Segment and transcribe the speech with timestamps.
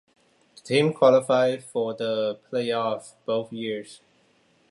[0.55, 4.01] The team qualified for the playoffs both years.